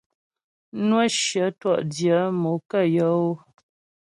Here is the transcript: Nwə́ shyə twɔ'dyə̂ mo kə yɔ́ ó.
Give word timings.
Nwə́ 0.87 1.05
shyə 1.19 1.45
twɔ'dyə̂ 1.59 2.19
mo 2.41 2.51
kə 2.69 2.79
yɔ́ 2.95 3.11
ó. 3.25 3.31